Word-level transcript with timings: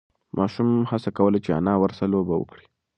ماشوم 0.37 0.69
هڅه 0.91 1.09
کوله 1.17 1.39
چې 1.45 1.49
انا 1.59 1.73
ورسه 1.81 2.05
لوبه 2.13 2.35
وکړي. 2.37 2.65